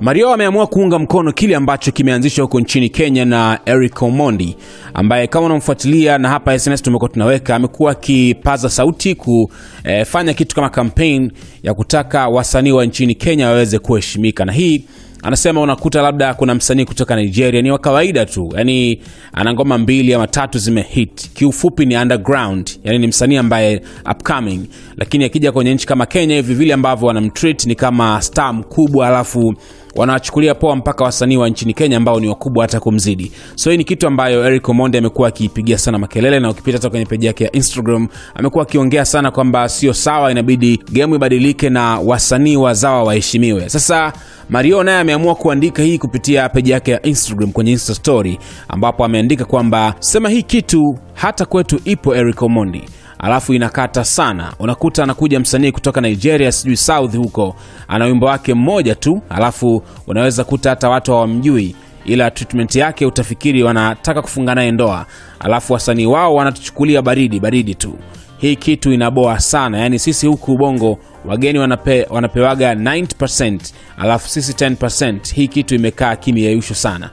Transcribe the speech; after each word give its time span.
Mario 0.00 0.30
ameamua 0.32 0.66
kuunga 0.66 0.98
mkono 0.98 1.32
kile 1.32 1.56
ambacho 1.56 1.92
kimeanzishwa 1.92 2.42
huko 2.44 2.60
nchini 2.60 2.88
Kenya 2.88 3.24
na 3.24 3.58
Eric 3.66 4.02
Omondi 4.02 4.56
ambaye 4.94 5.26
kama 5.26 5.46
unamfuatilia 5.46 6.18
na 6.18 6.28
hapa 6.28 6.58
SNS 6.58 6.82
tumekuwa 6.82 7.10
tunaweka, 7.10 7.56
amekuwa 7.56 7.92
akipaza 7.92 8.68
sauti 8.70 9.14
kufanya 9.14 10.34
kitu 10.34 10.54
kama 10.54 10.68
campaign 10.70 11.32
ya 11.62 11.74
kutaka 11.74 12.28
wasanii 12.28 12.72
wa 12.72 12.86
nchini 12.86 13.14
Kenya 13.14 13.46
waweze 13.46 13.78
kuheshimika, 13.78 14.44
na 14.44 14.52
hii 14.52 14.84
anasema 15.22 15.60
unakuta 15.60 16.02
labda 16.02 16.34
kuna 16.34 16.54
msanii 16.54 16.84
kutoka 16.84 17.16
Nigeria. 17.16 17.62
Ni 17.62 17.70
wa 17.70 17.78
kawaida 17.78 18.26
tu, 18.26 18.52
yani 18.56 19.00
ana 19.32 19.52
ngoma 19.54 19.78
mbili 19.78 20.14
ama 20.14 20.26
tatu 20.26 20.58
zimehit, 20.58 21.30
kiufupi 21.32 21.86
ni 21.86 21.96
underground, 21.96 22.70
yani 22.84 22.98
ni 22.98 23.06
msanii 23.06 23.36
ambaye 23.36 23.82
upcoming, 24.10 24.60
lakini 24.96 25.24
akija 25.24 25.52
kwenye 25.52 25.74
nchi 25.74 25.86
kama 25.86 26.06
Kenya 26.06 26.34
hivi 26.36 26.54
vile 26.54 26.74
ambavyo 26.74 27.08
wanamtreat 27.08 27.66
ni 27.66 27.74
kama 27.74 28.22
star 28.22 28.54
mkubwa, 28.54 29.08
alafu 29.08 29.54
wanawachukulia 30.00 30.54
poa 30.54 30.76
mpaka 30.76 31.04
wasanii 31.04 31.36
wa 31.36 31.48
nchini 31.48 31.74
Kenya 31.74 31.96
ambao 31.96 32.20
ni 32.20 32.28
wakubwa 32.28 32.64
hata 32.64 32.80
kumzidi. 32.80 33.32
So 33.54 33.70
hii 33.70 33.76
ni 33.76 33.84
kitu 33.84 34.06
ambayo 34.06 34.46
Eric 34.46 34.68
Omondi 34.68 34.98
amekuwa 34.98 35.28
akiipigia 35.28 35.78
sana 35.78 35.98
makelele, 35.98 36.40
na 36.40 36.50
ukipita 36.50 36.78
hata 36.78 36.90
kwenye 36.90 37.06
peji 37.06 37.26
yake 37.26 37.44
ya 37.44 37.52
Instagram 37.52 38.08
amekuwa 38.34 38.62
akiongea 38.62 39.04
sana 39.04 39.30
kwamba 39.30 39.68
sio 39.68 39.94
sawa, 39.94 40.30
inabidi 40.30 40.80
game 40.92 41.16
ibadilike 41.16 41.70
na 41.70 41.98
wasanii 41.98 42.56
wazawa 42.56 43.02
waheshimiwe. 43.04 43.68
Sasa 43.68 44.12
Mario 44.48 44.82
naye 44.82 44.98
ameamua 44.98 45.34
kuandika 45.34 45.82
hii 45.82 45.98
kupitia 45.98 46.48
peji 46.48 46.70
yake 46.70 46.90
ya 46.90 47.02
Instagram 47.02 47.52
kwenye 47.52 47.70
Insta 47.72 47.94
story, 47.94 48.38
ambapo 48.68 49.04
ameandika 49.04 49.44
kwamba 49.44 49.94
sema 49.98 50.28
hii 50.28 50.42
kitu 50.42 50.98
hata 51.14 51.44
kwetu 51.44 51.80
ipo 51.84 52.14
Eric 52.16 52.42
Omondi 52.42 52.82
alafu 53.22 53.54
inakata 53.54 54.04
sana. 54.04 54.52
Unakuta 54.58 55.02
anakuja 55.02 55.40
msanii 55.40 55.72
kutoka 55.72 56.00
Nigeria, 56.00 56.52
sijui 56.52 56.76
South 56.76 57.16
huko, 57.16 57.56
ana 57.88 58.04
wimbo 58.04 58.26
wake 58.26 58.54
mmoja 58.54 58.94
tu, 58.94 59.22
alafu 59.28 59.82
unaweza 60.06 60.44
kuta 60.44 60.70
hata 60.70 60.88
watu 60.88 61.12
hawamjui, 61.12 61.76
ila 62.04 62.30
treatment 62.30 62.76
yake 62.76 63.06
utafikiri 63.06 63.62
wanataka 63.62 64.22
kufunga 64.22 64.54
naye 64.54 64.70
ndoa, 64.70 65.06
alafu 65.40 65.72
wasanii 65.72 66.06
wao 66.06 66.34
wanatuchukulia 66.34 67.02
baridi 67.02 67.40
baridi 67.40 67.74
tu. 67.74 67.94
Hii 68.38 68.56
kitu 68.56 68.92
inaboa 68.92 69.40
sana, 69.40 69.78
yaani 69.78 69.98
sisi 69.98 70.26
huku 70.26 70.56
Bongo 70.58 70.98
wageni 71.24 71.58
wanape, 71.58 72.06
wanapewaga 72.10 72.74
90% 72.74 73.58
alafu 73.98 74.28
sisi 74.28 74.52
10%. 74.52 75.34
Hii 75.34 75.48
kitu 75.48 75.74
imekaa 75.74 76.16
kimiyeyusho 76.16 76.74
sana. 76.74 77.10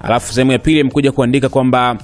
Alafu 0.00 0.32
sehemu 0.32 0.52
ya 0.52 0.58
pili 0.58 0.80
imekuja 0.80 1.12
kuandika 1.12 1.48
kwamba 1.48 1.98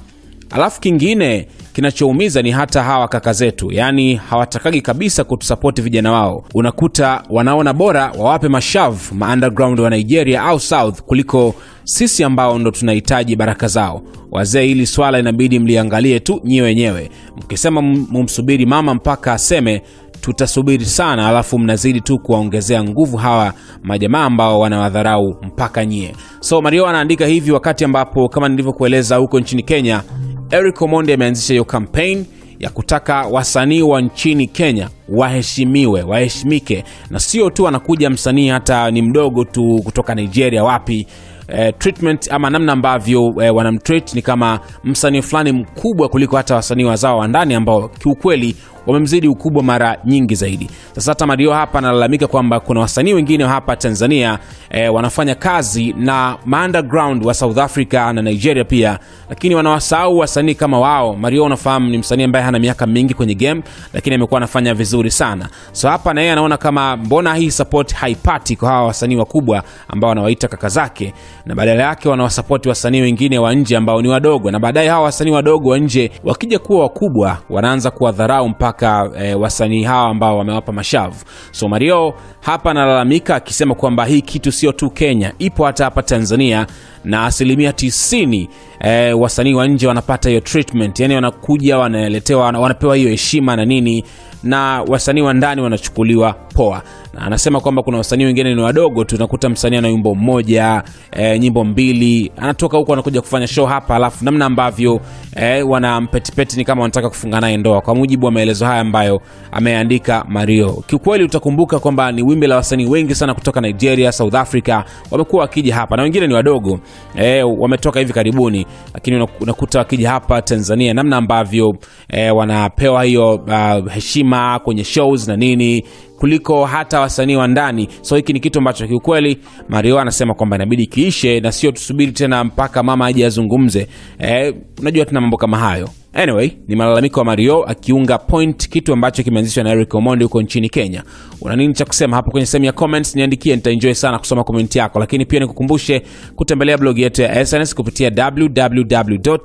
alafu 0.51 0.81
kingine 0.81 1.49
kinachoumiza 1.77 2.43
ni 2.43 2.51
hata 2.51 2.83
hawa 2.83 3.09
kaka 3.09 3.33
zetu, 3.33 3.73
yaani 3.73 4.15
hawatakagi 4.15 4.81
kabisa 4.81 5.25
kutusapoti 5.25 5.83
vijana 5.83 6.13
wao. 6.13 6.45
Unakuta 6.55 7.23
wanaona 7.31 7.73
bora 7.73 8.13
wawape 8.19 8.49
mashavu 8.49 9.15
ma 9.15 9.33
underground 9.33 9.81
wa 9.81 9.91
Nigeria 9.91 10.43
au 10.43 10.61
South 10.61 11.03
kuliko 11.03 11.55
sisi 11.85 12.25
ambao 12.25 12.59
ndo 12.59 12.71
tunahitaji 12.71 13.37
baraka 13.37 13.69
zao. 13.69 14.03
Wazee, 14.31 14.63
hili 14.67 14.87
swala 14.87 15.19
inabidi 15.19 15.59
mliangalie 15.59 16.21
tu 16.21 16.41
nyiwe 16.45 16.67
wenyewe. 16.67 17.11
Mkisema 17.37 17.83
mumsubiri 17.83 18.67
mama 18.67 18.95
mpaka 18.95 19.33
aseme 19.33 19.83
tutasubiri 20.21 20.85
sana, 20.85 21.29
alafu 21.29 21.59
mnazidi 21.59 22.01
tu 22.01 22.19
kuwaongezea 22.19 22.85
nguvu 22.85 23.17
hawa 23.17 23.53
majamaa 23.83 24.25
ambao 24.25 24.61
wanawadharau 24.61 25.37
mpaka 25.43 25.87
nyie. 25.87 26.13
So 26.41 26.61
Mario 26.63 26.87
anaandika 26.87 27.27
hivi 27.27 27.53
wakati 27.53 27.85
ambapo 27.85 28.29
kama 28.29 28.49
nilivyokueleza 28.49 29.17
huko 29.17 29.41
nchini 29.41 29.63
Kenya 29.63 30.03
Eric 30.51 30.83
Omondi 30.83 31.13
ameanzisha 31.13 31.53
hiyo 31.55 31.65
kampein 31.65 32.25
ya 32.59 32.71
kutaka 32.71 33.27
wasanii 33.27 33.83
wa 33.83 34.01
nchini 34.01 34.47
Kenya 34.47 34.89
waheshimiwe, 35.09 36.03
waheshimike, 36.03 36.85
na 37.11 37.21
sio 37.21 37.51
tu 37.51 37.69
anakuja 37.69 38.11
msanii 38.11 38.49
hata 38.49 38.91
ni 38.91 39.03
mdogo 39.03 39.45
tu 39.45 39.81
kutoka 39.85 40.15
Nigeria 40.15 40.65
wapi 40.65 41.07
eh, 41.49 41.75
treatment 41.79 42.33
ama 42.33 42.51
namna 42.51 42.73
ambavyo 42.73 43.35
eh, 43.43 43.55
wanamtreat 43.55 44.15
ni 44.15 44.23
kama 44.23 44.61
msanii 44.85 45.23
fulani 45.23 45.53
mkubwa 45.53 46.09
kuliko 46.09 46.37
hata 46.37 46.55
wasanii 46.55 46.85
wazao 46.85 47.19
wa 47.19 47.29
ndani 47.29 47.55
ambao 47.55 47.89
kiukweli 47.89 48.57
wamemzidi 48.87 49.29
ukubwa 49.29 49.63
mara 49.63 49.99
nyingi 50.05 50.35
zaidi. 50.35 50.71
Sasa 50.93 51.11
hata 51.11 51.27
Mario 51.27 51.53
hapa 51.53 51.79
analalamika 51.79 52.27
kwamba 52.27 52.61
kuna 52.61 52.81
wasanii 52.81 53.13
wengine 53.15 53.45
hapa 53.45 53.77
Tanzania 53.77 54.39
eh, 54.71 54.95
wanafanya 54.95 55.35
kazi 55.35 55.93
na 55.99 56.37
underground 56.65 57.27
wa 57.27 57.35
South 57.35 57.59
Africa 57.59 57.95
na 58.15 58.23
Nigeria 58.23 58.65
pia, 58.65 58.99
lakini 59.29 59.55
wanawasahau 59.55 60.19
wasanii 60.19 60.55
kama 60.55 60.81
wao. 60.81 61.17
Mario 61.17 61.45
unafahamu 61.45 61.91
ni 61.91 61.99
msanii 61.99 62.25
ambaye 62.25 62.45
hana 62.45 62.59
miaka 62.59 62.87
mingi 62.87 63.15
kwenye 63.15 63.35
game, 63.35 63.63
lakini 63.93 64.17
amekuwa 64.17 64.39
anafanya 64.39 64.75
vizuri 64.75 65.11
sana. 65.11 65.49
So 65.73 65.89
hapa 65.89 66.15
na 66.15 66.21
yeye 66.21 66.33
anaona 66.33 66.57
kama 66.57 66.97
mbona 66.97 67.35
hii 67.35 67.51
support 67.51 67.95
haipati 67.95 68.57
kwa 68.57 68.69
hawa 68.69 68.87
wasanii 68.87 69.17
wakubwa 69.17 69.63
ambao 69.89 70.09
wanawaita 70.09 70.49
kaka 70.49 70.69
zake, 70.69 71.15
na 71.47 71.55
badala 71.55 71.83
yake 71.83 72.09
wanawasapoti 72.09 72.69
wasanii 72.69 73.01
wengine 73.01 73.39
wa 73.39 73.55
nje 73.55 73.77
ambao 73.77 74.03
ni 74.03 74.09
wadogo, 74.09 74.51
na 74.51 74.59
baadaye 74.59 74.89
hawa 74.89 75.05
wasanii 75.05 75.31
wadogo 75.31 75.69
wa 75.71 75.79
nje 75.79 76.11
wakija 76.25 76.59
kuwa 76.59 76.81
wakubwa 76.81 77.39
wanaanza 77.51 77.91
kuwadharau 77.91 78.49
mpaka 78.49 79.11
E, 79.23 79.35
wasanii 79.35 79.83
hawa 79.83 80.11
ambao 80.11 80.39
wamewapa 80.39 80.73
mashavu. 80.73 81.25
So 81.51 81.69
Mario 81.69 82.15
hapa 82.41 82.71
analalamika 82.71 83.37
akisema 83.37 83.75
kwamba 83.75 84.05
hii 84.05 84.21
kitu 84.21 84.53
sio 84.53 84.73
tu 84.73 84.91
Kenya, 84.91 85.33
ipo 85.39 85.65
hata 85.67 85.85
hapa 85.85 86.03
Tanzania 86.03 86.67
na 87.07 87.25
asilimia 87.25 87.73
tisini 87.73 88.49
e, 88.81 89.13
wasanii 89.13 89.55
wa 89.55 89.67
nje 89.67 89.87
wanapata 89.87 90.29
hiyo 90.29 90.41
treatment, 90.41 91.01
yani 91.01 91.15
wanakuja 91.15 91.79
wanaletewa, 91.79 92.45
wanapewa 92.45 92.97
hiyo 92.97 93.11
heshima 93.11 93.57
na 93.57 93.65
nini, 93.65 94.05
na 94.43 94.83
wasanii 94.89 95.21
wa 95.21 95.35
ndani 95.35 95.63
wanachukuliwa 95.63 96.33
poa. 96.33 96.83
Na 97.15 97.21
anasema 97.23 97.61
kwamba 97.61 97.83
kuna 97.83 97.99
wasanii 97.99 98.25
wengine 98.25 98.55
ni 98.55 98.61
wadogo 98.63 99.05
tu, 99.05 99.51
msanii 99.51 99.77
ana 99.77 99.89
wimbo 99.89 100.15
mmoja 100.15 100.83
e, 101.13 101.39
nyimbo 101.39 101.65
mbili, 101.65 102.33
anatoka 102.37 102.77
huko 102.79 102.93
anakuja 102.93 103.21
kufanya 103.21 103.47
show 103.47 103.67
hapa, 103.67 103.97
alafu 103.97 104.25
namna 104.25 104.45
ambavyo 104.47 105.01
e, 105.37 105.63
wanampetipeti 105.63 106.57
ni 106.57 106.65
kama 106.65 106.83
wanataka 106.83 107.09
kufunga 107.09 107.41
naye 107.41 107.57
ndoa, 107.57 107.81
kwa 107.81 107.95
mujibu 107.95 108.27
wa 108.27 108.33
maelezo 108.33 108.67
haya 108.67 108.81
ambayo 108.81 109.21
ameandika 109.53 110.25
Mario. 110.29 110.85
Kiukweli 110.87 111.25
utakumbuka 111.25 111.79
kwamba 111.79 112.13
ni 112.13 112.23
wimbi 112.23 112.47
la 112.47 112.57
wasanii 112.57 112.87
wengi 112.87 113.15
sana 113.15 113.35
kutoka 113.35 113.61
Nigeria, 113.61 114.13
South 114.13 114.35
Africa 114.35 114.83
wamekuwa 115.11 115.43
wakija 115.43 115.75
hapa, 115.75 115.97
na 115.97 116.03
wengine 116.03 116.27
ni 116.27 116.35
wadogo 116.35 116.81
e, 117.19 117.43
wametoka 117.43 118.01
hivi 118.01 118.13
karibuni, 118.13 118.67
lakini 118.95 119.27
unakuta 119.41 119.79
wakija 119.79 120.11
hapa 120.11 120.43
Tanzania, 120.43 120.95
namna 120.95 121.17
ambavyo 121.17 121.77
e, 122.09 122.31
wanapewa 122.31 123.05
hiyo 123.05 123.35
uh, 123.35 123.93
heshima 123.93 124.59
kwenye 124.59 124.85
shows 124.85 125.29
na 125.29 125.37
nini 125.37 125.85
kuliko 126.19 126.65
hata 126.67 127.01
wasanii 127.01 127.37
wa 127.37 127.49
ndani. 127.49 127.89
So 128.03 128.17
hiki 128.17 128.33
ni 128.33 128.41
kitu 128.41 128.59
ambacho 128.59 128.87
kiukweli 128.87 129.39
Mario 129.69 129.99
anasema 130.01 130.35
kwamba 130.35 130.57
inabidi 130.57 130.87
kiishe 130.87 131.41
na 131.41 131.53
sio 131.53 131.73
tusubiri 131.73 132.13
tena 132.13 132.45
mpaka 132.45 132.83
mama 132.83 133.07
aje 133.07 133.27
azungumze. 133.27 133.87
Eh, 134.19 134.55
unajua 134.81 135.05
tuna 135.05 135.21
mambo 135.21 135.37
kama 135.37 135.59
hayo. 135.59 135.89
Anyway, 136.19 136.51
ni 136.69 136.77
malalamiko 136.77 137.21
ya 137.21 137.25
Mario 137.27 137.63
akiunga 137.65 138.19
point 138.19 138.69
kitu 138.69 138.93
ambacho 138.93 139.23
kimeanzishwa 139.23 139.65
na 139.65 139.71
Eric 139.71 139.95
Omondi 139.95 140.25
huko 140.25 140.43
nchini 140.43 140.69
Kenya. 140.69 141.03
Una 141.41 141.57
nini 141.57 141.75
cha 141.75 141.85
kusema 141.85 142.17
hapo 142.17 142.31
kwenye 142.31 142.47
sehemu 142.47 142.65
ya 142.65 142.73
comments? 142.73 143.17
Niandikie, 143.17 143.57
nitaenjoy 143.57 143.95
sana 143.95 144.19
kusoma 144.19 144.45
comment 144.45 144.77
yako, 144.77 144.99
lakini 144.99 145.25
pia 145.27 145.41
nikukumbushe 145.41 146.03
kutembelea 146.37 146.79
blogi 146.79 147.03
yetu 147.03 147.23
ya 147.23 147.47
SNS 147.47 147.75
kupitia 147.75 148.11
www 148.39 149.37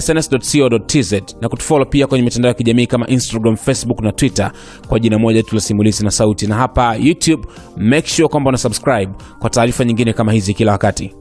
sns.co.tz 0.00 1.12
na 1.40 1.48
kutufollow 1.48 1.86
pia 1.88 2.06
kwenye 2.06 2.24
mitandao 2.24 2.48
ya 2.48 2.54
kijamii 2.54 2.86
kama 2.86 3.06
Instagram, 3.06 3.56
Facebook 3.56 4.00
na 4.00 4.12
Twitter 4.12 4.52
kwa 4.88 4.98
jina 5.00 5.18
moja 5.18 5.42
tu 5.42 5.54
la 5.54 5.60
Simulizi 5.60 6.04
na 6.04 6.10
Sauti, 6.10 6.46
na 6.46 6.54
hapa 6.54 6.96
YouTube 6.96 7.46
make 7.76 8.08
sure 8.08 8.28
kwamba 8.28 8.48
una 8.48 8.58
subscribe 8.58 9.12
kwa 9.38 9.50
taarifa 9.50 9.84
nyingine 9.84 10.12
kama 10.12 10.32
hizi 10.32 10.54
kila 10.54 10.72
wakati. 10.72 11.14